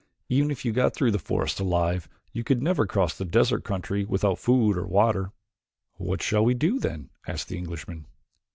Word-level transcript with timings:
"Even 0.29 0.49
if 0.49 0.65
you 0.65 0.71
got 0.71 0.95
through 0.95 1.11
the 1.11 1.19
forest 1.19 1.59
alive 1.59 2.09
you 2.33 2.43
could 2.43 2.59
never 2.59 2.87
cross 2.87 3.15
the 3.15 3.23
desert 3.23 3.63
country 3.63 4.03
without 4.03 4.39
food 4.39 4.75
or 4.75 4.87
water." 4.87 5.31
"What 5.97 6.23
shall 6.23 6.43
we 6.43 6.55
do, 6.55 6.79
then?" 6.79 7.11
asked 7.27 7.49
the 7.49 7.59
Englishman. 7.59 8.07